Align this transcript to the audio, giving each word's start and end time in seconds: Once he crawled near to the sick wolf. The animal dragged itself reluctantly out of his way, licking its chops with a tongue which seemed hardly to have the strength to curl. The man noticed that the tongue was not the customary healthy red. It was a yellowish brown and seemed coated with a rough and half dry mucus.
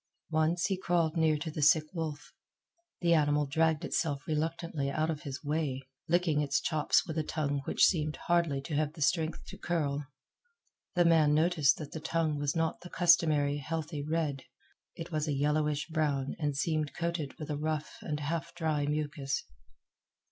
Once 0.31 0.65
he 0.65 0.75
crawled 0.77 1.15
near 1.15 1.37
to 1.37 1.51
the 1.51 1.61
sick 1.61 1.83
wolf. 1.93 2.33
The 3.01 3.13
animal 3.13 3.45
dragged 3.45 3.85
itself 3.85 4.25
reluctantly 4.25 4.89
out 4.89 5.11
of 5.11 5.21
his 5.21 5.43
way, 5.43 5.83
licking 6.07 6.41
its 6.41 6.59
chops 6.59 7.05
with 7.05 7.19
a 7.19 7.23
tongue 7.23 7.61
which 7.65 7.85
seemed 7.85 8.15
hardly 8.15 8.61
to 8.63 8.73
have 8.73 8.93
the 8.93 9.03
strength 9.03 9.45
to 9.45 9.59
curl. 9.59 10.07
The 10.95 11.05
man 11.05 11.35
noticed 11.35 11.77
that 11.77 11.91
the 11.91 11.99
tongue 11.99 12.39
was 12.39 12.55
not 12.55 12.81
the 12.81 12.89
customary 12.89 13.57
healthy 13.59 14.01
red. 14.01 14.45
It 14.95 15.11
was 15.11 15.27
a 15.27 15.33
yellowish 15.37 15.85
brown 15.89 16.35
and 16.39 16.57
seemed 16.57 16.95
coated 16.95 17.37
with 17.37 17.51
a 17.51 17.55
rough 17.59 17.97
and 18.01 18.21
half 18.21 18.55
dry 18.55 18.87
mucus. 18.87 19.43